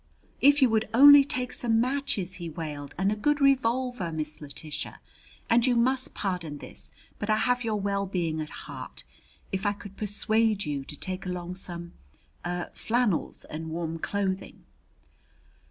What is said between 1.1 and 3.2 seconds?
take some matches," he wailed, "and a